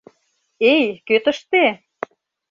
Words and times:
—Эй, 0.73 0.85
кӧ 1.07 1.15
тыште? 1.23 1.63